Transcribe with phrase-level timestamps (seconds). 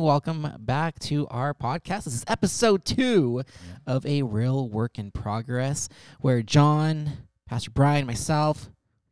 [0.00, 2.04] Welcome back to our podcast.
[2.04, 3.42] This is episode two
[3.84, 5.88] of a real work in progress
[6.20, 7.10] where John,
[7.46, 8.70] Pastor Brian, myself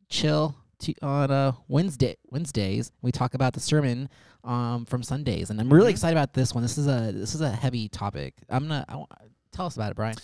[0.09, 2.93] chill to, on uh, Wednesday Wednesdays.
[3.03, 4.09] We talk about the sermon
[4.45, 6.63] um, from Sundays, and I'm really excited about this one.
[6.63, 8.35] This is a this is a heavy topic.
[8.49, 9.05] I'm gonna I,
[9.51, 10.17] tell us about it, Brian.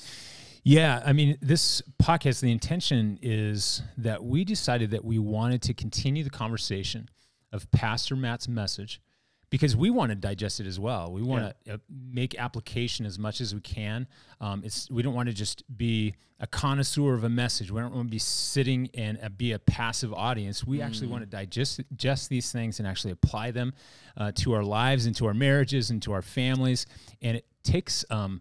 [0.62, 5.74] Yeah, I mean, this podcast, the intention is that we decided that we wanted to
[5.74, 7.08] continue the conversation
[7.52, 9.00] of Pastor Matt's message
[9.52, 11.12] because we want to digest it as well.
[11.12, 14.08] We want to uh, make application as much as we can.
[14.40, 17.70] Um, it's we don't want to just be a connoisseur of a message.
[17.70, 20.66] We don't want to be sitting and uh, be a passive audience.
[20.66, 23.74] We actually want to digest digest these things and actually apply them
[24.16, 26.86] uh, to our lives and to our marriages and to our families.
[27.20, 28.40] And it takes, um,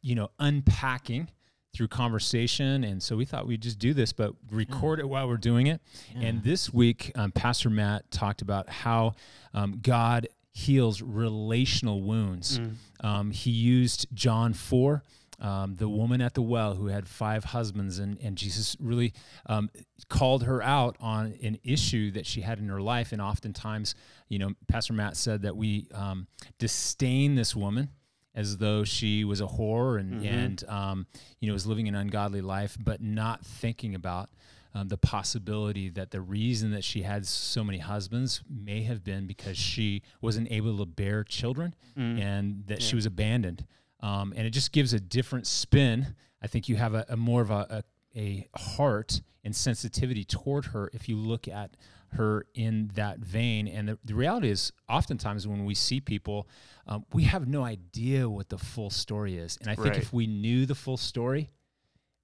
[0.00, 1.28] you know, unpacking
[1.74, 2.84] through conversation.
[2.84, 5.82] And so we thought we'd just do this, but record it while we're doing it.
[6.16, 9.14] And this week, um, Pastor Matt talked about how
[9.52, 12.58] um, God heals relational wounds.
[13.00, 15.02] Um, he used John 4.
[15.40, 19.12] Um, the woman at the well who had five husbands, and, and Jesus really
[19.46, 19.70] um,
[20.08, 23.12] called her out on an issue that she had in her life.
[23.12, 23.94] And oftentimes,
[24.28, 26.26] you know, Pastor Matt said that we um,
[26.58, 27.90] disdain this woman
[28.34, 31.06] as though she was a whore and and um,
[31.38, 34.30] you know was living an ungodly life, but not thinking about
[34.74, 39.26] um, the possibility that the reason that she had so many husbands may have been
[39.26, 43.66] because she wasn't able to bear children and that she was abandoned.
[44.00, 46.14] Um, and it just gives a different spin.
[46.42, 47.82] I think you have a, a more of a,
[48.14, 51.76] a, a heart and sensitivity toward her if you look at
[52.12, 53.66] her in that vein.
[53.68, 56.48] And the, the reality is, oftentimes when we see people,
[56.86, 59.58] um, we have no idea what the full story is.
[59.60, 59.98] And I think Right.
[59.98, 61.50] if we knew the full story,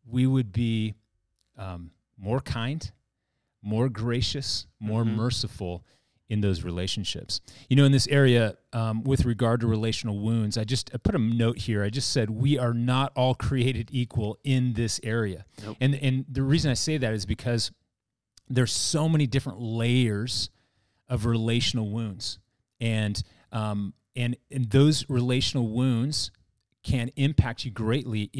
[0.07, 0.95] we would be
[1.59, 2.91] um, more kind,
[3.63, 5.15] more gracious, more Mhm.
[5.17, 5.85] merciful
[6.29, 7.41] in those relationships.
[7.69, 11.15] You know, in this area, um, with regard to relational wounds, I just I put
[11.15, 11.83] a note here.
[11.85, 15.77] I just said we are not all created equal in this area, Nope.
[15.81, 17.71] and and the reason I say that is because
[18.49, 20.51] there's so many different layers
[21.09, 22.39] of relational wounds,
[22.81, 23.23] and
[23.53, 26.31] um, and and those relational wounds
[26.83, 28.31] can impact you greatly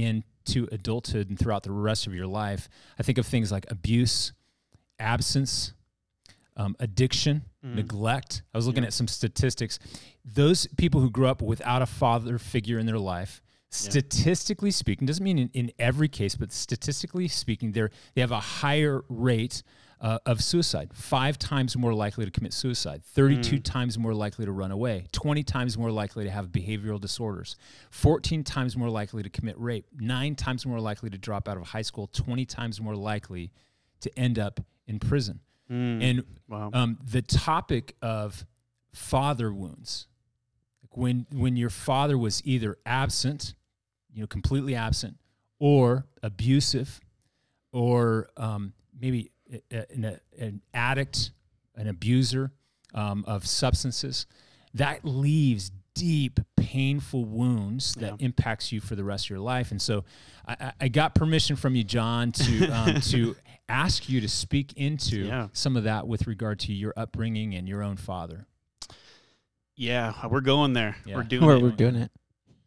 [0.47, 2.69] into adulthood and throughout the rest of your life.
[2.99, 4.33] I think of things like abuse,
[4.99, 5.73] absence,
[6.57, 8.43] um, addiction, neglect.
[8.53, 8.89] I was looking Yeah.
[8.89, 9.79] at some statistics.
[10.25, 13.41] Those people who grew up without a father figure in their life,
[13.71, 18.41] statistically speaking, doesn't mean in, in every case, but statistically speaking, they're, they have a
[18.41, 19.63] higher rate
[20.01, 24.53] uh, of suicide, five times more likely to commit suicide, 32 times more likely to
[24.53, 27.57] run away, 20 times more likely to have behavioral disorders,
[27.91, 31.63] 14 times more likely to commit rape, nine times more likely to drop out of
[31.65, 33.51] high school, 20 times more likely
[34.01, 35.41] to end up in prison.
[35.71, 36.71] And Wow.
[36.75, 38.45] um, the topic of
[38.93, 40.07] father wounds,
[40.83, 43.55] like when when your father was either absent,
[44.13, 45.17] you know, completely absent,
[45.59, 47.01] or abusive,
[47.73, 49.31] or um, maybe
[49.71, 51.31] an, an addict,
[51.77, 52.53] an abuser
[52.95, 54.27] um, of substances,
[54.75, 58.27] that leaves deep, painful wounds that Yeah.
[58.27, 59.71] impacts you for the rest of your life.
[59.71, 60.05] And so,
[60.47, 63.37] I, I- I got permission from you, John, to um, to
[63.69, 65.49] ask you to speak into Yeah.
[65.53, 68.47] some of that with regard to your upbringing and your own father.
[69.77, 70.97] yeah, we're going there.
[71.05, 71.17] Yeah.
[71.17, 71.63] We're doing We're, it.
[71.63, 72.11] we're doing it.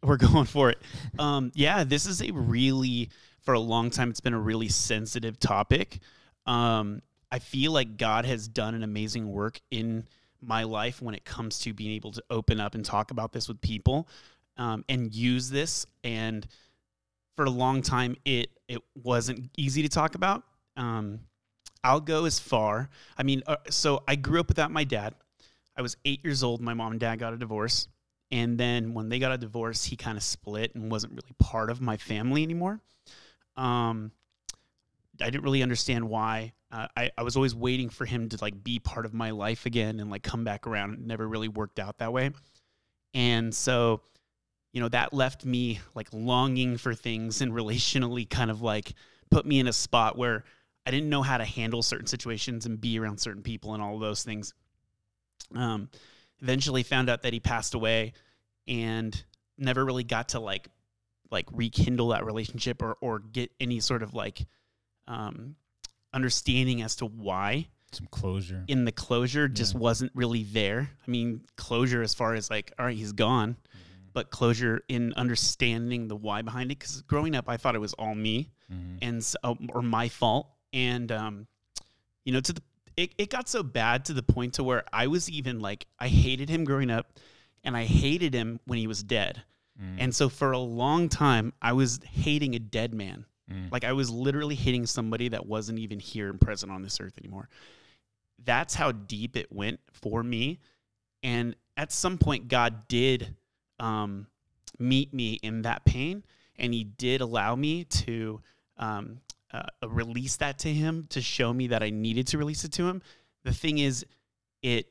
[0.02, 0.78] We're going for it.
[1.18, 3.10] Um, yeah, this is a really,
[3.42, 6.00] for a long time, it's been a really sensitive topic.
[6.48, 10.08] Um, I feel like God has done an amazing work in
[10.40, 13.48] my life when it comes to being able to open up and talk about this
[13.48, 14.08] with people
[14.56, 15.86] um, and use this.
[16.02, 16.46] And
[17.36, 20.42] for a long time, it it wasn't easy to talk about.
[20.76, 21.20] Um,
[21.84, 22.88] I'll go as far.
[23.16, 25.14] I mean, uh, so I grew up without my dad.
[25.76, 26.60] I was eight years old.
[26.60, 27.88] My mom and dad got a divorce.
[28.30, 31.70] And then when they got a divorce, he kind of split and wasn't really part
[31.70, 32.80] of my family anymore.
[33.56, 34.12] Um,
[35.20, 36.52] I didn't really understand why.
[36.70, 39.66] Uh, I, I was always waiting for him to like be part of my life
[39.66, 40.94] again and like come back around.
[40.94, 42.30] It never really worked out that way.
[43.14, 44.02] And so,
[44.72, 48.92] you know, that left me like longing for things and relationally kind of like
[49.30, 50.44] put me in a spot where
[50.86, 53.94] I didn't know how to handle certain situations and be around certain people and all
[53.94, 54.54] of those things.
[55.54, 55.88] Um,
[56.40, 58.12] eventually found out that he passed away
[58.66, 59.22] and
[59.56, 60.68] never really got to like
[61.30, 64.46] like rekindle that relationship or or get any sort of like
[65.08, 65.56] um
[66.12, 68.64] understanding as to why Some closure.
[68.68, 69.80] in the closure just Yeah.
[69.80, 70.90] wasn't really there.
[71.06, 73.56] I mean, closure as far as like, all right, he's gone,
[74.14, 76.78] but closure in understanding the why behind it.
[76.78, 78.98] Because growing up, I thought it was all me Mhm.
[79.02, 79.38] and so,
[79.70, 81.46] or my fault, and um,
[82.24, 82.62] you know, to the
[82.96, 86.08] it, it got so bad to the point to where I was even like, I
[86.08, 87.12] hated him growing up,
[87.62, 89.44] and I hated him when he was dead.
[89.80, 89.96] Mm.
[89.98, 93.24] And so for a long time, I was hating a dead man.
[93.52, 93.72] Mm.
[93.72, 97.14] Like I was literally hitting somebody that wasn't even here and present on this earth
[97.18, 97.48] anymore.
[98.44, 100.60] That's how deep it went for me.
[101.22, 103.34] And at some point, God did
[103.80, 104.26] um,
[104.78, 106.24] meet me in that pain,
[106.56, 108.40] and He did allow me to
[108.76, 109.20] um,
[109.52, 112.86] uh, release that to Him to show me that I needed to release it to
[112.86, 113.02] Him.
[113.44, 114.08] The thing is, it
[114.62, 114.86] it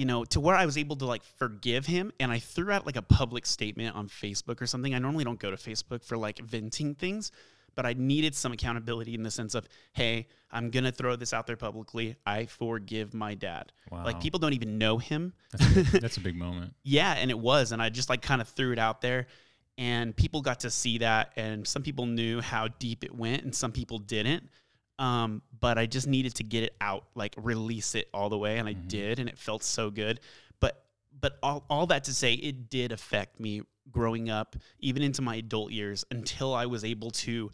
[0.00, 2.86] you know to where I was able to like forgive Him, and I threw out
[2.86, 4.94] like a public statement on Facebook or something.
[4.94, 7.32] I normally don't go to Facebook for like venting things,
[7.74, 11.46] but I needed some accountability in the sense of, hey, I'm gonna throw this out
[11.46, 12.16] there publicly.
[12.24, 13.72] I forgive my dad.
[13.90, 14.06] Wow.
[14.06, 15.34] Like people don't even know him.
[15.52, 16.72] That's a, that's a big moment.
[16.82, 19.26] Yeah, and it was, and I just like kind of threw it out there,
[19.76, 23.54] and people got to see that, and some people knew how deep it went, and
[23.54, 24.48] some people didn't.
[25.00, 28.58] Um, but I just needed to get it out, like release it all the way,
[28.58, 28.88] and I Mhm.
[28.88, 30.20] did, and it felt so good.
[30.60, 30.86] But
[31.18, 35.36] but all all that to say, it did affect me growing up, even into my
[35.36, 37.50] adult years, until I was able to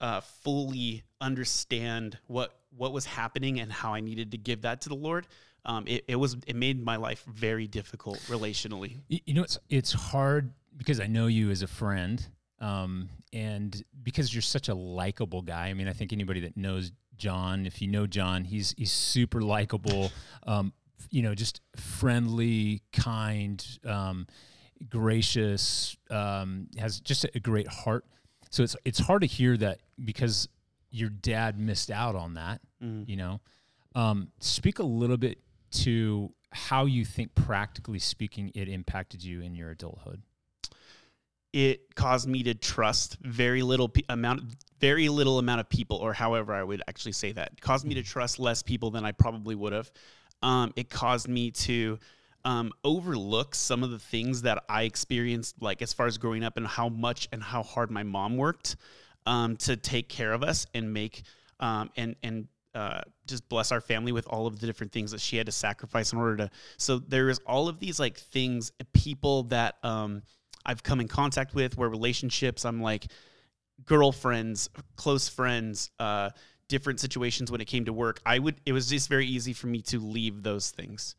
[0.00, 4.88] uh, fully understand what what was happening and how I needed to give that to
[4.88, 5.26] the Lord.
[5.64, 8.98] Um, it, it was it made my life very difficult relationally.
[9.08, 12.26] You know, it's it's hard because I know you as a friend,
[12.60, 15.68] um, and because you're such a likable guy.
[15.68, 19.40] I mean, I think anybody that knows John, if you know John, he's he's super
[19.42, 20.10] likable.
[20.46, 20.72] Um,
[21.10, 24.26] you know, just friendly, kind, um,
[24.88, 25.96] gracious.
[26.10, 28.04] Um, has just a great heart.
[28.50, 30.48] So it's it's hard to hear that because
[30.90, 33.08] your dad missed out on that Mm.
[33.08, 33.40] you know
[33.94, 35.38] um, speak a little bit
[35.70, 40.20] to how you think practically speaking it impacted you in your adulthood
[41.56, 44.42] It caused me to trust very little pe- amount,
[44.78, 47.52] very little amount of people, or however I would actually say that.
[47.52, 49.90] It caused me to trust less people than I probably would have.
[50.42, 51.98] Um, it caused me to
[52.44, 56.58] um, overlook some of the things that I experienced, like as far as growing up
[56.58, 58.76] and how much and how hard my mom worked
[59.24, 61.22] um, to take care of us and make
[61.58, 65.22] um, and and uh, just bless our family with all of the different things that
[65.22, 66.50] she had to sacrifice in order to.
[66.76, 70.20] So there is all of these like things, people that um,
[70.66, 73.06] I've come in contact with, where relationships, I'm like
[73.84, 76.30] girlfriends, close friends, uh,
[76.68, 78.20] different situations when it came to work.
[78.26, 78.60] I would.
[78.66, 81.14] It was just very easy for me to leave those things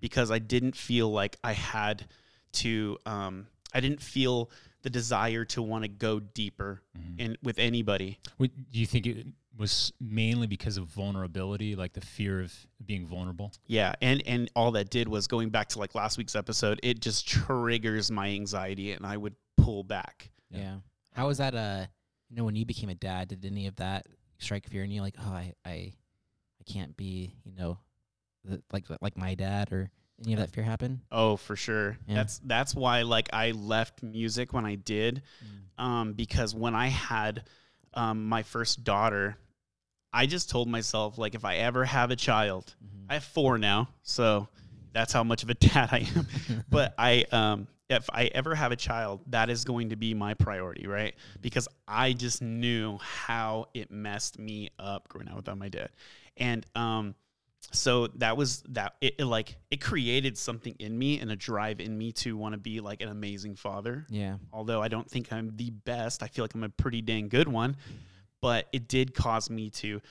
[0.00, 2.06] because I didn't feel like I had
[2.54, 2.96] to.
[3.04, 4.50] Um, I didn't feel
[4.82, 6.82] the desire to want to go deeper
[7.18, 8.18] in with anybody.
[8.36, 9.26] What, do you think it
[9.62, 12.52] was mainly because of vulnerability like the fear of
[12.84, 16.34] being vulnerable Yeah, and and all that did was going back to like last week's
[16.34, 16.80] episode.
[16.82, 20.30] It just triggers my anxiety, and I would pull back.
[20.50, 20.58] Yeah.
[20.58, 20.74] Yeah.
[21.14, 21.54] How was that?
[21.54, 21.86] Uh,
[22.28, 24.06] you know, when you became a dad, did any of that
[24.38, 25.00] strike fear in you?
[25.00, 27.78] Like, oh, I, I, I can't be, you know,
[28.44, 29.90] the, like like my dad, or
[30.24, 31.02] any of that fear happen?
[31.12, 31.98] Oh, for sure.
[32.08, 32.16] Yeah.
[32.16, 35.22] That's that's why like I left music when I did,
[35.78, 37.44] um, because when I had
[37.94, 39.36] um, my first daughter,
[40.12, 43.06] I just told myself like if I ever have a child, Mhm.
[43.10, 44.48] I have four now, so
[44.92, 46.26] that's how much of a dad I am.
[46.70, 50.32] but I um if I ever have a child, that is going to be my
[50.34, 51.14] priority, right?
[51.42, 55.90] Because I just knew how it messed me up growing up without my dad.
[56.36, 57.14] And um
[57.70, 61.80] so that was that it, it like it created something in me and a drive
[61.80, 64.06] in me to want to be like an amazing father.
[64.10, 64.36] yeah.
[64.52, 67.48] Although I don't think I'm the best, I feel like I'm a pretty dang good
[67.48, 67.76] one.
[68.42, 70.02] But it did cause me to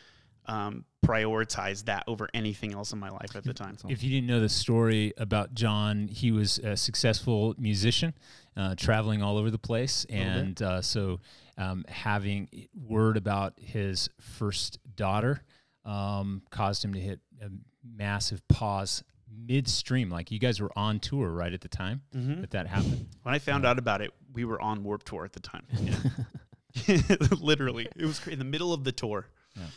[0.48, 3.78] um, prioritize that over anything else in my life at the time.
[3.90, 8.14] if you didn't know the story about john he was a successful musician
[8.58, 11.20] uh, traveling all over the place and uh, so
[11.58, 15.42] um, having word about his first daughter
[15.86, 17.50] um, caused him to hit a
[17.84, 22.42] massive pause midstream like you guys were on tour right at the time Mhm.
[22.42, 25.34] that that happened When I found out about it, we were on Warped Tour at
[25.34, 25.64] the time.
[27.40, 29.28] Literally, it was in the middle of the tour.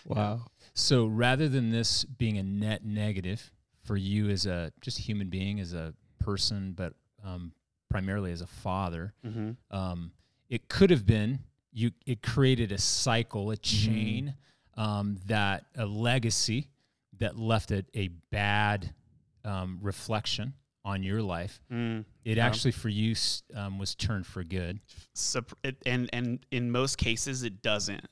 [0.07, 0.43] Wow.
[0.75, 3.51] So rather than this being a net negative
[3.83, 7.53] for you as a just human being, as a person, but um,
[7.91, 9.51] primarily as a father, Mm-hmm.
[9.77, 10.13] um,
[10.49, 11.41] it could have been
[11.73, 11.91] you.
[12.07, 14.35] It created a cycle, a chain
[14.77, 16.69] um, that a legacy
[17.19, 18.93] that left a, a bad
[19.45, 20.53] um, reflection
[20.85, 21.61] on your life.
[21.73, 22.05] Mm.
[22.25, 22.47] It Yeah.
[22.47, 23.15] actually for you
[23.55, 24.81] um, was turned for good.
[25.87, 28.05] And and in most cases, it doesn't.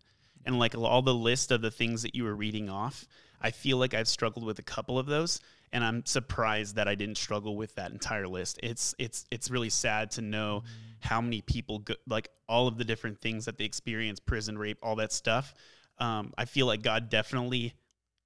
[0.44, 3.06] And like all the list of the things that you were reading off,
[3.40, 5.40] I feel like I've struggled with a couple of those,
[5.72, 8.58] and I'm surprised that I didn't struggle with that entire list.
[8.62, 10.64] It's it's it's really sad to know
[11.00, 14.78] how many people go, like all of the different things that they experience, prison, rape,
[14.82, 15.54] all that stuff.
[15.98, 17.74] Um, I feel like God definitely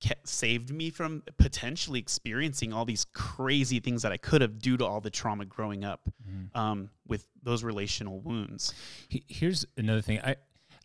[0.00, 4.76] kept, saved me from potentially experiencing all these crazy things that I could have due
[4.76, 6.54] to all the trauma growing up Mhm.
[6.54, 8.74] um, with those relational wounds.
[9.08, 10.20] Here's another thing.
[10.20, 10.36] I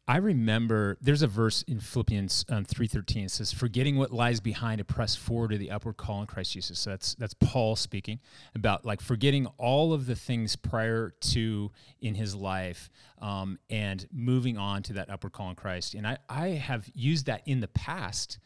[0.07, 3.25] I remember there's a verse in Philippians um, three thirteen.
[3.25, 6.51] It says, "Forgetting what lies behind, to press forward to the upward call in Christ
[6.53, 8.19] Jesus." So that's that's Paul speaking
[8.55, 12.89] about like forgetting all of the things prior to in his life
[13.19, 15.93] um, and moving on to that upward call in Christ.
[15.93, 18.39] And I I have used that in the past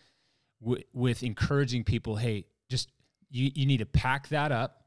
[0.62, 2.16] w- with encouraging people.
[2.18, 2.92] Hey, just
[3.30, 4.86] you you need to pack that up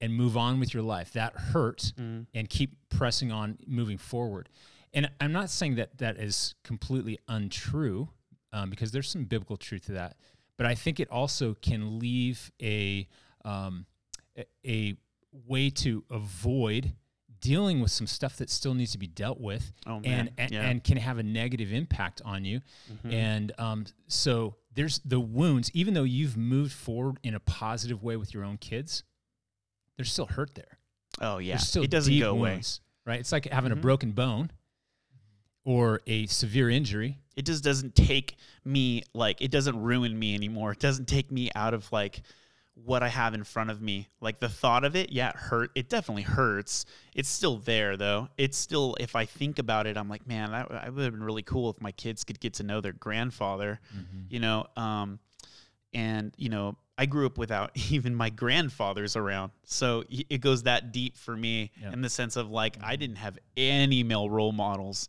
[0.00, 1.12] and move on with your life.
[1.12, 2.26] That hurts Mm.
[2.34, 4.48] and keep pressing on moving forward.
[4.94, 8.08] And I'm not saying that that is completely untrue
[8.52, 10.16] um, because there's some biblical truth to that.
[10.56, 13.06] But I think it also can leave a,
[13.44, 13.86] um,
[14.66, 14.96] a,
[15.46, 16.92] way to avoid
[17.40, 20.62] dealing with some stuff that still needs to be dealt with Oh and, and, yeah.
[20.62, 22.60] and can have a negative impact on you.
[22.92, 23.12] Mhm.
[23.12, 28.16] And um, so there's the wounds, even though you've moved forward in a positive way
[28.16, 29.02] with your own kids,
[29.96, 30.78] there's still hurt there.
[31.20, 32.60] oh yeah, still it doesn't deep go away.
[33.04, 33.18] right?
[33.20, 33.82] It's like having a Mhm.
[33.82, 34.50] broken bone
[35.64, 37.18] or a severe injury.
[37.36, 40.72] It just doesn't take me like it doesn't ruin me anymore.
[40.72, 42.22] It doesn't take me out of like
[42.84, 44.08] what I have in front of me.
[44.20, 45.70] Like the thought of it, yeah, it hurt.
[45.74, 46.86] It definitely hurts.
[47.14, 48.28] It's still there though.
[48.38, 51.22] It's still if I think about it, I'm like, man, that, that would have been
[51.22, 53.80] really cool if my kids could get to know their grandfather.
[54.28, 55.18] You know, um,
[55.92, 60.92] and you know, I grew up without even my grandfathers around, so it goes that
[60.92, 61.92] deep for me Yeah.
[61.92, 65.08] in the sense of like I didn't have any male role models,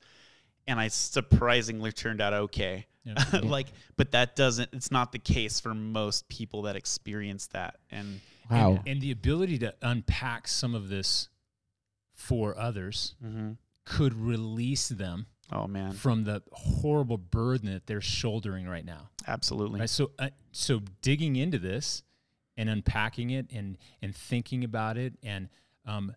[0.67, 2.85] and I surprisingly turned out okay.
[3.33, 3.39] Yeah.
[3.41, 3.65] like,
[3.97, 4.69] but that doesn't.
[4.73, 8.71] It's not the case for most people that experience that, and Wow.
[8.71, 11.29] And, and the ability to unpack some of this
[12.13, 13.15] for others
[13.85, 19.09] could release them oh man, from the horrible burden that they're shouldering right now.
[19.27, 19.79] absolutely.
[19.79, 19.89] Right.
[19.89, 22.03] So, uh, so digging into this
[22.57, 25.49] and unpacking it and and thinking about it and
[25.85, 26.13] um,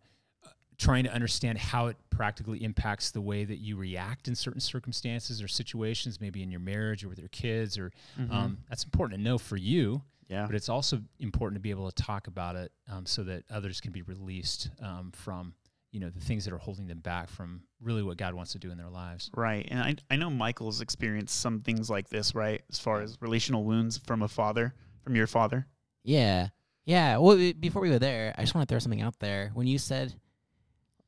[0.78, 5.42] trying to understand how it practically impacts the way that you react in certain circumstances
[5.42, 8.30] or situations, maybe in your marriage or with your kids, or Mhm.
[8.32, 10.02] um, that's important to know for you.
[10.28, 13.44] yeah, But it's also important to be able to talk about it um, so that
[13.50, 15.54] others can be released um, from
[15.92, 18.58] you know the things that are holding them back from really what God wants to
[18.58, 19.30] do in their lives.
[19.36, 19.68] Right.
[19.70, 22.64] And I, I know Michael's experienced some things like this, right?
[22.68, 25.68] As far as relational wounds from a father, from your father.
[26.02, 26.48] Yeah.
[26.84, 27.18] Yeah.
[27.18, 29.50] Well, before we go there, I just want to throw something out there.
[29.54, 30.14] When you said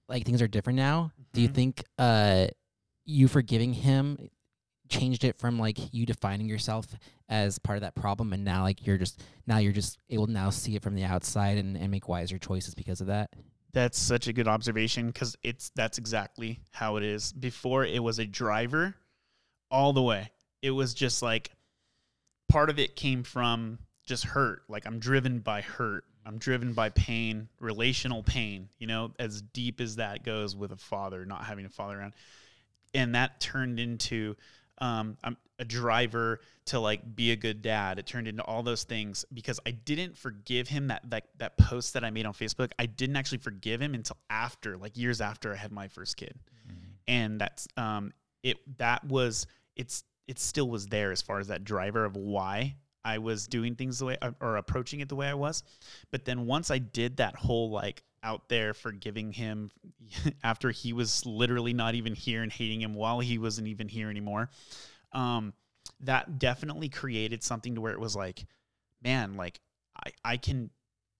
[0.08, 1.54] like things are different now, do you Mhm.
[1.54, 2.46] think uh
[3.04, 4.30] you forgiving him
[4.88, 6.86] changed it from like you defining yourself
[7.28, 10.32] as part of that problem and now like you're just now you're just able to
[10.32, 13.30] now see it from the outside and, and make wiser choices because of that?
[13.72, 17.32] That's such a good observation because it's that's exactly how it is.
[17.32, 18.94] Before it was a driver
[19.70, 20.30] all the way.
[20.62, 21.50] It was just like
[22.48, 24.62] part of it came from just hurt.
[24.68, 26.04] Like I'm driven by hurt.
[26.26, 30.76] I'm driven by pain, relational pain, you know, as deep as that goes with a
[30.76, 32.14] father, not having a father around.
[32.94, 34.34] And that turned into
[34.78, 37.98] um, I'm a driver to like be a good dad.
[37.98, 41.94] It turned into all those things because I didn't forgive him that that that post
[41.94, 42.72] that I made on Facebook.
[42.78, 46.38] I didn't actually forgive him until after, like years after I had my first kid,
[47.08, 51.64] and that's um it that was it's it still was there as far as that
[51.64, 52.74] driver of why
[53.06, 55.62] I was doing things the way uh, or approaching it the way I was.
[56.10, 59.70] But then once I did that whole like out there forgiving him
[60.44, 64.10] after he was literally not even here and hating him while he wasn't even here
[64.10, 64.50] anymore,
[65.12, 65.54] um,
[66.00, 68.44] that definitely created something to where it was like,
[69.02, 69.60] man, like
[70.04, 70.70] I, I can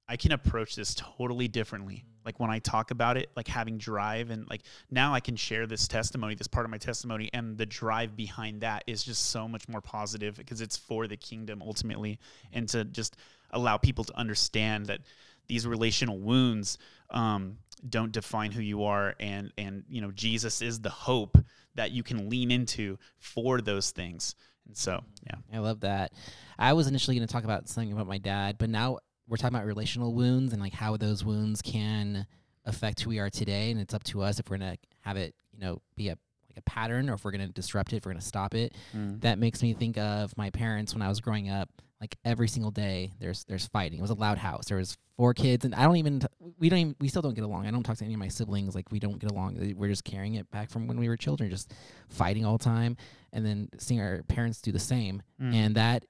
[0.08, 2.04] I can approach this totally differently.
[2.26, 5.66] Like when I talk about it, like having drive and like now I can share
[5.66, 9.46] this testimony, this part of my testimony, and the drive behind that is just so
[9.46, 12.18] much more positive because it's for the kingdom ultimately,
[12.52, 13.16] and to just
[13.52, 15.00] allow people to understand that
[15.46, 16.78] these relational wounds
[17.10, 21.38] um, don't define who you are, and and you know Jesus is the hope
[21.76, 24.34] that you can lean into for those things.
[24.66, 26.12] And so, yeah, I love that.
[26.58, 29.56] I was initially going to talk about something about my dad, but now we're talking
[29.56, 32.26] about relational wounds and like how those wounds can
[32.64, 35.16] affect who we are today, and it's up to us if we're going to have
[35.16, 36.18] it, you know, be a
[36.48, 38.54] like a pattern or if we're going to disrupt it, if we're going to stop
[38.54, 38.74] it.
[39.20, 41.68] That makes me think of my parents when I was growing up.
[42.00, 43.98] Like every single day, there's there's fighting.
[43.98, 44.66] It was a loud house.
[44.66, 46.26] There was four kids, and I don't even t-
[46.58, 47.66] we don't even we still don't get along.
[47.66, 48.74] I don't talk to any of my siblings.
[48.74, 49.74] Like we don't get along.
[49.76, 51.72] We're just carrying it back from when we were children, just
[52.10, 52.98] fighting all the time,
[53.32, 55.22] and then seeing our parents do the same.
[55.40, 55.54] Mm.
[55.54, 56.04] And that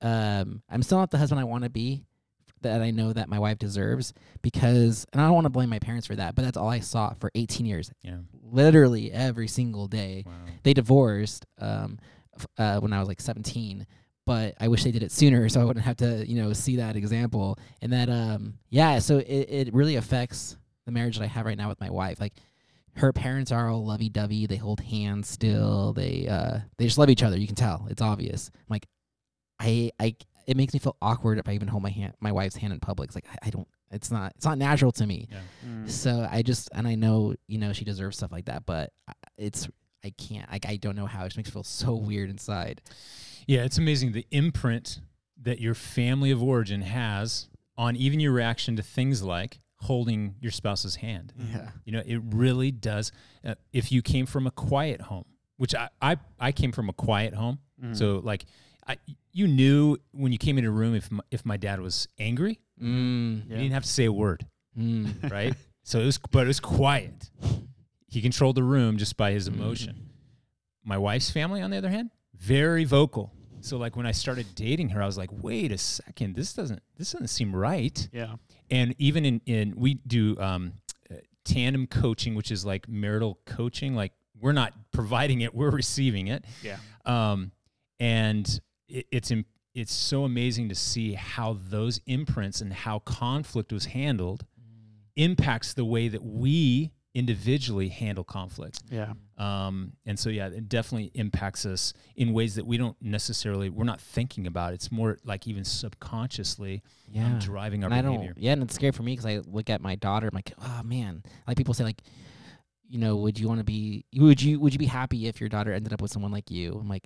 [0.00, 2.04] um, I'm still not the husband I want to be.
[2.62, 4.12] That I know that my wife deserves
[4.42, 6.80] because, and I don't want to blame my parents for that, but that's all I
[6.80, 8.18] saw for 18 years, Yeah.
[8.42, 10.32] literally every single day Wow.
[10.62, 11.98] they divorced um,
[12.56, 13.86] uh, when I was like 17.
[14.26, 16.76] but I wish they did it sooner so I wouldn't have to, you know, see
[16.76, 17.58] that example.
[17.80, 21.56] And that, um, yeah, so it, it really affects the marriage that I have right
[21.56, 22.20] now with my wife.
[22.20, 22.34] Like,
[22.96, 24.46] her parents are all lovey dovey.
[24.46, 25.92] They hold hands still.
[25.92, 27.38] They uh they just love each other.
[27.38, 27.86] You can tell.
[27.88, 28.50] It's obvious.
[28.54, 28.86] I'm like,
[29.60, 30.16] I I
[30.48, 32.80] it makes me feel awkward if I even hold my hand my wife's hand in
[32.80, 33.08] public.
[33.08, 33.68] It's like I, I don't.
[33.90, 34.32] It's not.
[34.36, 35.28] It's not natural to me.
[35.30, 35.38] Yeah.
[35.66, 35.88] Mm.
[35.90, 39.12] So I just and I know you know she deserves stuff like that, but I-
[39.36, 39.68] it's
[40.04, 40.50] I can't.
[40.50, 41.22] Like I don't know how.
[41.24, 42.80] It just makes me feel so weird inside.
[43.46, 45.00] Yeah, it's amazing the imprint
[45.42, 50.50] that your family of origin has on even your reaction to things like holding your
[50.50, 51.32] spouse's hand.
[51.52, 51.68] Yeah.
[51.84, 53.12] You know, it really does.
[53.44, 55.24] Uh, if you came from a quiet home,
[55.56, 57.60] which I, I, I came from a quiet home.
[57.82, 57.96] Mm.
[57.96, 58.44] So, like,
[58.88, 58.96] I,
[59.32, 62.60] you knew when you came into a room if my, if my dad was angry,
[62.80, 63.48] Mm.
[63.50, 64.46] you didn't have to say a word,
[64.78, 65.30] Mm.
[65.30, 65.54] right?
[65.82, 67.30] so it was, but it was quiet.
[68.08, 70.08] He controlled the room just by his emotion.
[70.84, 73.32] My wife's family, on the other hand, very vocal.
[73.60, 76.80] So, like, when I started dating her, I was like, wait a second, this doesn't,
[76.96, 78.36] this doesn't seem right yeah.
[78.70, 80.74] and even in in we do um,
[81.10, 83.94] uh, tandem coaching, which is like marital coaching.
[83.96, 86.44] Like we're not providing it, we're receiving it.
[86.62, 86.76] Yeah.
[87.04, 87.50] Um,
[87.98, 89.32] and it, it's
[89.74, 94.44] it's so amazing to see how those imprints and how conflict was handled
[95.16, 98.80] impacts the way that we individually handle conflict.
[98.90, 99.12] Yeah.
[99.36, 103.84] Um, and so, yeah, it definitely impacts us in ways that we don't necessarily, we're
[103.84, 104.72] not thinking about.
[104.74, 107.38] It's more like even subconsciously um, Yeah.
[107.40, 108.34] driving our And I behavior.
[108.34, 108.38] don't.
[108.42, 110.28] Yeah, and it's scary for me because I look at my daughter.
[110.28, 111.22] I'm like, oh man.
[111.46, 112.02] Like people say, like,
[112.88, 114.04] you know, would you want to be?
[114.16, 116.72] Would you Would you be happy if your daughter ended up with someone like you?
[116.80, 117.04] I'm like,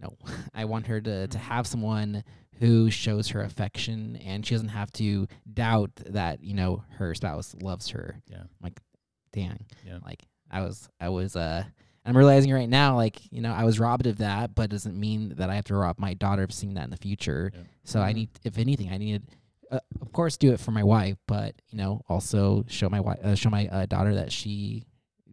[0.00, 0.16] no.
[0.54, 1.40] I want her to to Mhm.
[1.42, 2.24] have someone
[2.60, 7.54] who shows her affection, and she doesn't have to doubt that you know her spouse
[7.62, 8.20] loves her.
[8.28, 8.44] Yeah.
[8.62, 8.80] Like,
[9.32, 9.66] dang.
[9.86, 9.98] Yeah.
[10.04, 11.36] Like I was, I was.
[11.36, 11.64] uh
[12.04, 14.98] I'm realizing right now, like you know, I was robbed of that, but it doesn't
[14.98, 17.50] mean that I have to rob my daughter of seeing that in the future.
[17.54, 17.60] Yeah.
[17.84, 18.14] So I Mhm.
[18.14, 19.22] need, if anything, I need,
[19.70, 23.18] uh, of course, do it for my wife, but you know, also show my wife,
[23.22, 24.84] uh, show my uh, daughter that she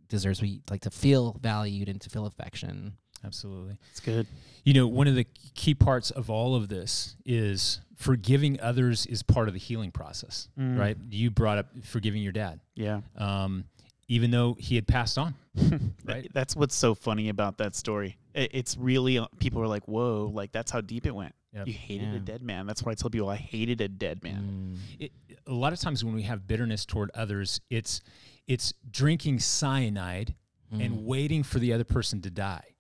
[0.10, 2.98] deserves we like to feel valued and to feel affection.
[3.26, 3.78] Absolutely.
[3.92, 4.28] It's good.
[4.64, 9.24] You know, one of the key parts of all of this is forgiving others is
[9.24, 10.78] part of the healing process, Mm.
[10.78, 10.98] right?
[11.10, 13.02] You brought up forgiving your dad, Yeah.
[13.18, 13.66] um,
[14.08, 15.36] even though he had passed on.
[16.06, 16.30] Right.
[16.34, 18.18] That's what's so funny about that story.
[18.36, 21.34] It's really uh, people are like, "Whoa!" Like that's how deep it went.
[21.54, 21.68] Yep.
[21.68, 22.16] You hated Yeah.
[22.18, 22.68] a dead man.
[22.68, 23.30] That's what I tell people.
[23.30, 24.78] I hated a dead man.
[24.78, 24.96] Mm.
[25.00, 25.12] It,
[25.48, 28.02] a lot of times when we have bitterness toward others, it's
[28.48, 30.36] it's drinking cyanide
[30.74, 30.86] Mm.
[30.86, 32.75] and waiting for the other person to die.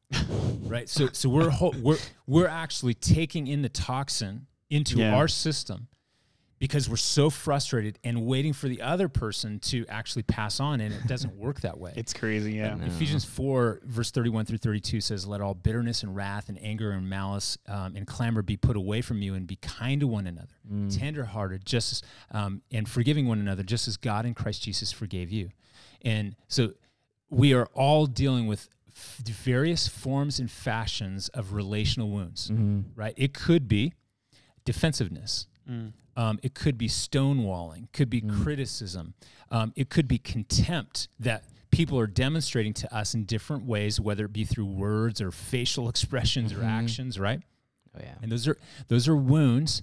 [0.64, 0.88] Right?
[0.90, 1.98] So so we're ho- we're
[2.28, 5.16] we're actually taking in the toxin into Yeah.
[5.16, 5.88] our system
[6.58, 10.94] because we're so frustrated and waiting for the other person to actually pass on and
[10.94, 11.92] it doesn't work that way.
[11.98, 12.54] It's crazy.
[12.54, 12.76] Yeah.
[12.76, 12.86] No.
[12.86, 17.10] Ephesians 4, verse 31 through 32 says, Let all bitterness and wrath and anger and
[17.10, 20.48] malice um, and clamor be put away from you and be kind to one another,
[20.72, 20.98] Mm.
[20.98, 22.02] tenderhearted, just as,
[22.32, 25.50] um, and forgiving one another, just as God in Christ Jesus forgave you.
[26.04, 26.72] And so
[27.30, 32.86] we are all dealing with f- various forms and fashions of relational wounds, Mhm.
[32.96, 33.14] right?
[33.18, 33.94] It could be
[34.64, 35.48] defensiveness.
[35.70, 35.94] Mm.
[36.18, 38.42] Um, it could be stonewalling, could be Mm.
[38.44, 39.14] criticism,
[39.52, 44.26] um, it could be contempt that people are demonstrating to us in different ways, whether
[44.26, 46.64] it be through words or facial expressions or Mhm.
[46.70, 47.42] actions, right?
[47.94, 48.16] Oh yeah.
[48.22, 49.82] And those are those are wounds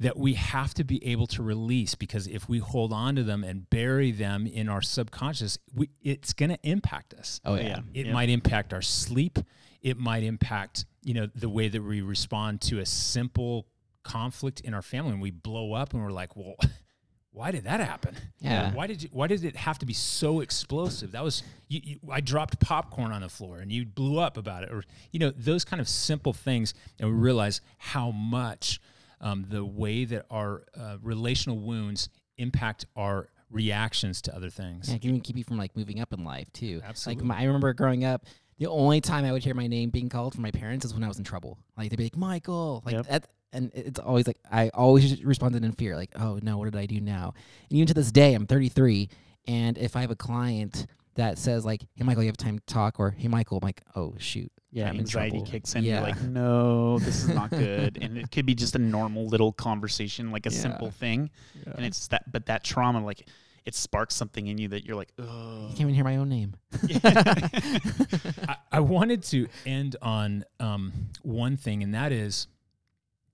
[0.00, 3.44] that we have to be able to release because if we hold on to them
[3.44, 7.40] and bury them in our subconscious, we, it's going to impact us.
[7.44, 7.62] Oh Yeah.
[7.62, 7.80] yeah.
[7.94, 8.12] It Yeah.
[8.12, 9.38] might impact our sleep.
[9.82, 13.66] It might impact, you know, the way that we respond to a simple
[14.02, 16.54] conflict in our family and we blow up and we're like, well,
[17.32, 18.14] why did that happen?
[18.38, 18.72] Yeah.
[18.74, 21.12] Why did you, why did it have to be so explosive?
[21.12, 24.62] That was, you, you, I dropped popcorn on the floor and you blew up about
[24.62, 24.70] it.
[24.72, 26.74] Or, you know, those kind of simple things.
[27.00, 28.80] And we realize how much
[29.20, 34.88] um, the way that our uh, relational wounds impact our reactions to other things.
[34.88, 36.80] Yeah, it can even keep you from like moving up in life too.
[36.84, 37.22] Absolutely.
[37.22, 38.24] Like my, I remember growing up,
[38.58, 41.02] the only time I would hear my name being called from my parents is when
[41.04, 41.58] I was in trouble.
[41.76, 43.06] Like they'd be like, "Michael," like Yep.
[43.06, 46.76] that, and it's always like I always responded in fear, like, "Oh no, what did
[46.76, 47.34] I do now?"
[47.70, 49.08] And even to this day, I'm 33,
[49.46, 52.64] and if I have a client that says like, "Hey Michael, you have time to
[52.66, 55.46] talk," or "Hey Michael," I'm like, "Oh shoot." Yeah, I'm anxiety trouble.
[55.52, 55.84] kicks in.
[55.84, 55.94] Yeah.
[56.00, 57.96] You're like, no, this is not good.
[58.02, 60.58] and it could be just a normal little conversation, like a Yeah.
[60.58, 61.30] simple thing.
[61.76, 63.28] And it's that, but that trauma, like,
[63.64, 66.28] it sparks something in you that you're like, "Oh." I can't even hear my own
[66.28, 66.56] name.
[67.04, 72.48] I, I wanted to end on um, one thing, and that is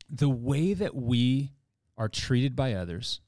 [0.09, 1.53] the way that we
[1.97, 3.21] are treated by others,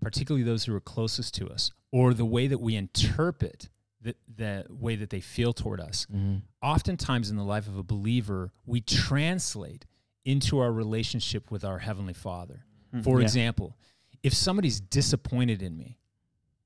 [0.00, 3.68] particularly those who are closest to us, or the way that we interpret
[4.04, 6.06] the, the way that they feel toward us.
[6.14, 6.42] Mhm.
[6.62, 9.86] Oftentimes in the life of a believer, we translate
[10.24, 12.64] into our relationship with our Heavenly Father.
[13.02, 13.24] For Yeah.
[13.24, 13.76] example,
[14.22, 15.98] if somebody's disappointed in me,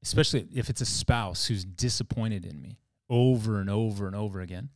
[0.03, 4.69] especially if it's a spouse who's disappointed in me over and over and over again,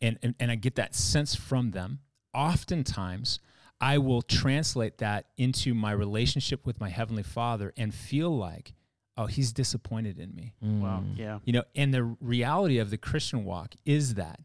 [0.00, 2.00] and, and, and I get that sense from them,
[2.34, 3.38] oftentimes
[3.80, 8.74] I will translate that into my relationship with my Heavenly Father and feel like,
[9.16, 10.54] oh, he's disappointed in me.
[10.60, 11.02] Wow.
[11.04, 11.18] Mm.
[11.18, 11.38] Yeah.
[11.44, 14.40] You know, and the reality of the Christian walk is that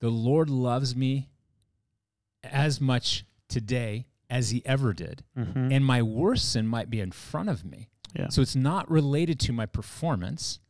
[0.00, 1.28] the Lord loves me
[2.42, 5.22] as much today as he ever did.
[5.38, 5.72] Mm-hmm.
[5.72, 7.88] And my worst sin might be in front of me.
[8.16, 8.28] Yeah.
[8.28, 10.60] So it's not related to my performance.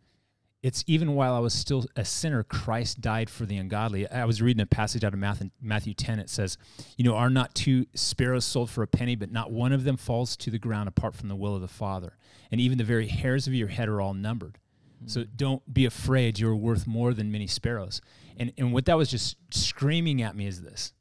[0.65, 4.11] It's even while I was still a sinner, Christ died for the ungodly.
[4.11, 6.19] I was reading a passage out of Matthew, Matthew 10.
[6.19, 6.57] It says,
[6.97, 9.99] You know, are not two sparrows sold for a penny, but not one of them
[9.99, 12.17] falls to the ground apart from the will of the Father.
[12.51, 14.57] And even the very hairs of your head are all numbered.
[15.05, 15.27] So hmm.
[15.37, 16.39] don't be afraid.
[16.39, 18.01] You're worth more than many sparrows.
[18.39, 20.95] And, and what that was just screaming at me is this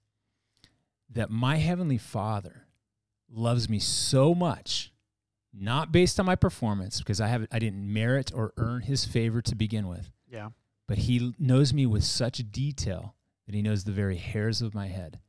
[1.09, 2.67] that my Heavenly Father
[3.31, 4.92] loves me so much
[5.53, 9.41] not based on my performance because I have I didn't merit or earn his favor
[9.43, 10.49] to begin with, Yeah.
[10.87, 14.87] but he knows me with such detail that he knows the very hairs of my
[14.87, 15.19] head.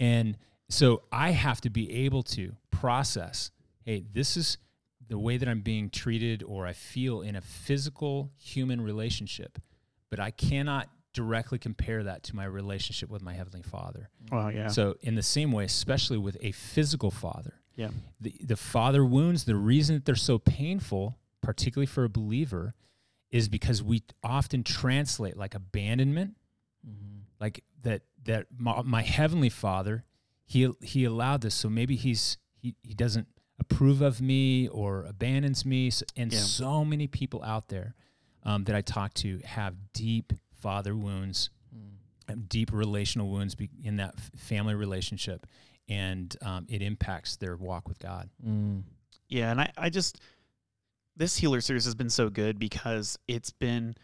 [0.00, 0.36] And
[0.68, 3.50] so I have to be able to process,
[3.84, 4.58] hey, this is
[5.08, 9.58] the way that I'm being treated or I feel in a physical human relationship,
[10.10, 14.08] but I cannot directly compare that to my relationship with my heavenly Father.
[14.32, 14.48] Wow.
[14.48, 14.68] Yeah.
[14.68, 17.88] So in the same way, especially with a physical father, yeah.
[18.20, 22.74] the, the father wounds, the reason that they're so painful, particularly for a believer,
[23.30, 26.36] is because we often translate like abandonment,
[26.86, 27.22] Mhm.
[27.40, 30.04] like that that my, my heavenly father,
[30.46, 33.26] he he allowed this, so maybe he's he, he doesn't
[33.58, 36.38] approve of me or abandons me, so, and Yeah.
[36.40, 37.94] so many people out there
[38.42, 42.48] um, that I talk to have deep father wounds Mm.
[42.48, 45.46] deep relational wounds be- in that family relationship,
[45.88, 48.28] and um, it impacts their walk with God.
[48.46, 48.82] Mm.
[49.28, 50.20] Yeah, and I, I just
[51.16, 53.94] this healer series has been so good because it's been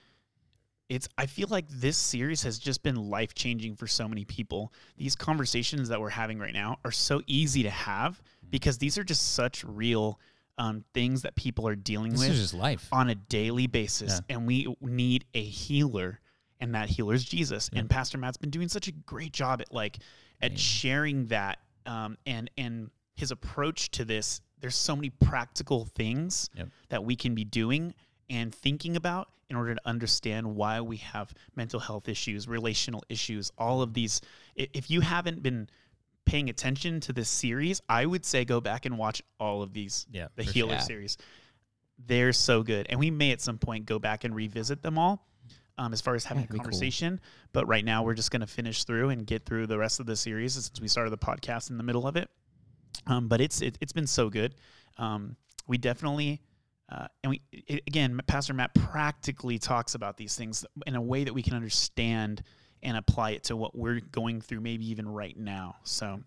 [0.88, 4.72] it's I feel like this series has just been life changing for so many people.
[4.96, 9.04] These conversations that we're having right now are so easy to have because these are
[9.04, 10.18] just such real
[10.58, 12.88] um, things that people are dealing This with is just life.
[12.92, 16.20] on a daily basis, and we need a healer,
[16.60, 17.70] and that healer is Jesus.
[17.72, 17.78] Yeah.
[17.80, 19.98] And Pastor Matt's been doing such a great job at like
[20.42, 20.58] at Man.
[20.58, 24.40] sharing that, um, and and his approach to this.
[24.60, 26.68] There's so many practical things Yep.
[26.90, 27.94] that we can be doing
[28.28, 33.50] and thinking about in order to understand why we have mental health issues, relational issues,
[33.58, 34.20] all of these.
[34.54, 35.68] If you haven't been
[36.26, 40.06] paying attention to this series, I would say go back and watch all of these
[40.12, 40.80] Yeah, the healer sure.
[40.80, 41.16] series
[42.06, 45.26] they're so good and we may at some point go back and revisit them all
[45.78, 46.64] um, as far as having Yeah, a that'd be cool.
[46.64, 47.20] conversation
[47.52, 50.06] but right now we're just going to finish through and get through the rest of
[50.06, 52.28] the series since we started the podcast in the middle of it
[53.06, 54.54] um, but it's it, it's been so good
[54.98, 56.40] um, we definitely
[56.90, 61.24] uh, and we i again pastor matt practically talks about these things in a way
[61.24, 62.42] that we can understand
[62.82, 66.20] and apply it to what we're going through maybe even right now so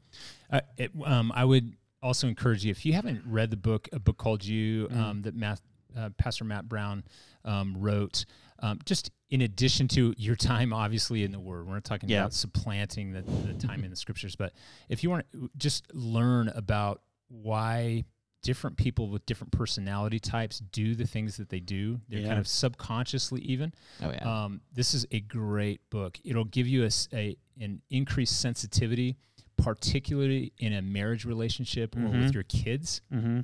[0.51, 3.99] Uh, it, um, I would also encourage you if you haven't read the book, a
[3.99, 4.97] book called You Mm.
[4.97, 5.61] um, that Matt,
[5.97, 7.03] uh, Pastor Matt Brown
[7.45, 8.25] um, wrote.
[8.59, 12.19] Um, just in addition to your time, obviously in the Word, we're not talking Yeah.
[12.21, 14.53] about supplanting the, the time in the Scriptures, but
[14.89, 18.03] if you want to just learn about why
[18.43, 22.27] different people with different personality types do the things that they do, they're Yeah.
[22.27, 23.73] kind of subconsciously even.
[24.03, 24.43] Oh yeah.
[24.43, 26.19] Um, this is a great book.
[26.23, 29.15] It'll give you a, a- an increased sensitivity,
[29.57, 32.23] particularly in a marriage relationship or Mhm.
[32.25, 33.41] with your kids mm-hmm.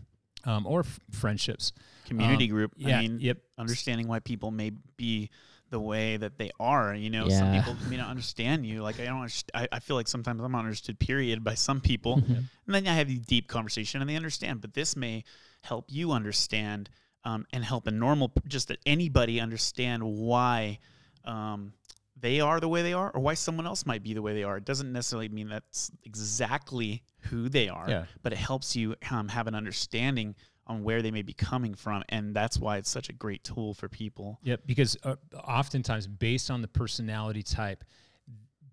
[0.50, 1.72] um, or f- friendships.
[2.06, 2.98] community Um, group Yeah.
[2.98, 3.38] i mean yep.
[3.58, 5.30] understanding why people may be
[5.70, 6.94] the way that they are.
[6.96, 8.82] You know, some people may not understand you.
[8.82, 9.44] Like I don't.
[9.54, 11.00] I, I feel like sometimes I'm not understood.
[11.00, 14.62] Period by some people, and then I have the deep conversation and they understand.
[14.62, 15.24] But this may
[15.62, 16.90] help you understand
[17.24, 20.80] um, and help a normal, just that anybody understand why.
[21.26, 21.74] Um,
[22.22, 24.44] they are the way they are, or why someone else might be the way they
[24.44, 24.58] are.
[24.58, 28.06] It doesn't necessarily mean that's exactly who they are Yeah.
[28.24, 30.36] but it helps you um, have an understanding
[30.70, 33.74] on where they may be coming from, and that's why it's such a great tool
[33.74, 34.40] for people.
[34.44, 34.62] Yep.
[34.66, 37.84] Because uh, oftentimes, based on the personality type,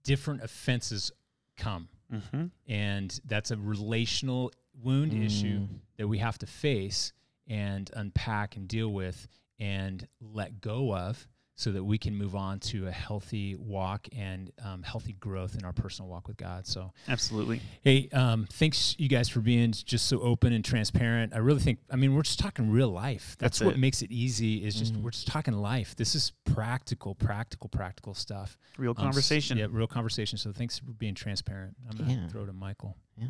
[0.05, 1.11] different offenses
[1.57, 1.89] come.
[2.13, 2.45] Mm-hmm.
[2.69, 5.69] And that's a relational wound issue Mm.
[5.97, 7.13] that we have to face
[7.49, 9.27] and unpack and deal with
[9.59, 11.27] and let go of
[11.59, 15.65] so that we can move on to a healthy walk and um, healthy growth in
[15.65, 16.67] our personal walk with God.
[16.67, 17.63] So, Absolutely.
[17.81, 21.33] hey, um, thanks you guys for being just so open and transparent.
[21.35, 23.37] I really think, I mean, we're just talking real life.
[23.39, 23.79] That's, That's what it.
[23.79, 24.65] makes it easy.
[24.67, 25.01] Is just Mhm.
[25.03, 25.97] we're just talking life.
[25.97, 28.59] This is practical, practical, practical stuff.
[28.77, 29.57] Real Um, s- conversation.
[29.57, 30.37] yeah, real conversation.
[30.37, 31.75] So thanks for being transparent.
[31.91, 32.29] I'm gonna Yeah.
[32.29, 32.97] throw it to Michael.
[33.17, 33.29] Yeah.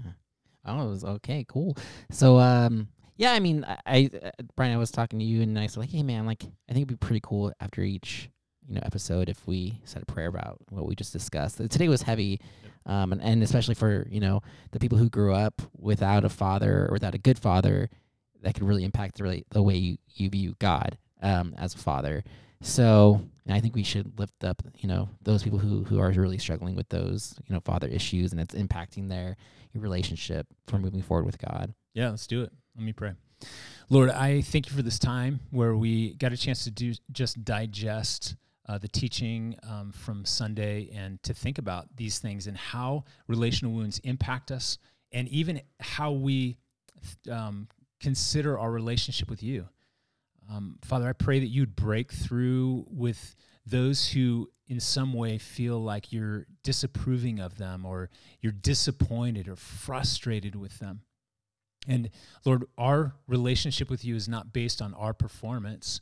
[0.64, 1.76] Oh, it was okay, cool.
[2.10, 5.58] So, um, yeah, I mean, I, I uh, Brian, I was talking to you, and
[5.58, 8.30] I said like, hey, man, like, I think it'd be pretty cool after each,
[8.68, 11.58] you know, episode if we said a prayer about what we just discussed.
[11.58, 12.40] Today was heavy,
[12.84, 16.86] um, and, and especially for you know the people who grew up without a father
[16.88, 17.88] or without a good father,
[18.42, 21.78] that could really impact the really the way you, you view God um, as a
[21.78, 22.22] father.
[22.60, 26.10] So and I think we should lift up, you know, those people who who are
[26.10, 29.36] really struggling with those, you know, father issues, and it's impacting their
[29.74, 31.74] relationship for moving forward with God.
[31.94, 32.52] Yeah, let's do it.
[32.76, 33.12] Let me pray.
[33.88, 37.44] Lord, I thank you for this time where we got a chance to do just
[37.44, 38.36] digest
[38.68, 43.72] uh, the teaching um, from Sunday and to think about these things and how relational
[43.72, 44.78] wounds impact us
[45.12, 46.56] and even how we
[47.30, 47.68] um,
[48.00, 49.68] consider our relationship with you.
[50.50, 53.34] Um, Father, I pray that you'd break through with
[53.64, 58.10] those who, in some way, feel like you're disapproving of them or
[58.40, 61.00] you're disappointed or frustrated with them.
[61.86, 62.10] And
[62.44, 66.00] Lord, our relationship with you is not based on our performance.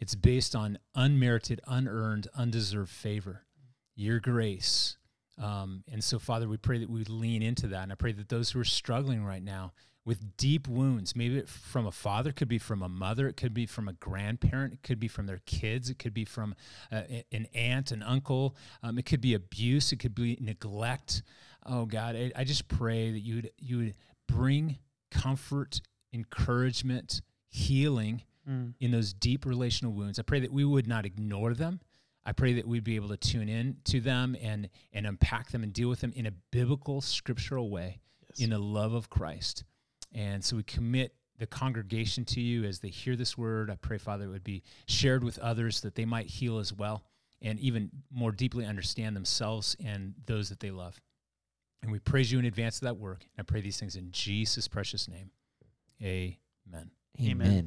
[0.00, 3.46] It's based on unmerited, unearned, undeserved favor,
[3.94, 4.98] your grace.
[5.38, 7.82] Um, and so, Father, we pray that we lean into that.
[7.82, 9.72] And I pray that those who are struggling right now
[10.04, 13.66] with deep wounds, maybe from a father, could be from a mother, it could be
[13.66, 16.54] from a grandparent, it could be from their kids, it could be from
[16.92, 21.22] uh, an aunt, an uncle, um, it could be abuse, it could be neglect.
[21.66, 23.94] Oh God, I, I just pray that you would you would
[24.28, 24.78] bring
[25.10, 25.80] comfort,
[26.12, 28.74] encouragement, healing Mm.
[28.78, 30.20] in those deep relational wounds.
[30.20, 31.80] I pray that we would not ignore them.
[32.24, 35.64] I pray that we'd be able to tune in to them and and unpack them
[35.64, 38.38] and deal with them in a biblical, scriptural way, Yes.
[38.40, 39.64] in the love of Christ.
[40.12, 43.68] And so we commit the congregation to you as they hear this word.
[43.68, 47.04] I pray, Father, it would be shared with others that they might heal as well
[47.42, 51.00] and even more deeply understand themselves and those that they love.
[51.82, 53.26] And we praise you in advance of that work.
[53.36, 55.30] And I pray these things in Jesus' precious name.
[56.02, 56.36] Amen.
[56.72, 56.90] Amen.
[57.20, 57.64] Amen.